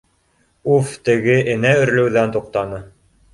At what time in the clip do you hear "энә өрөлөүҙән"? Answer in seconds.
1.57-2.35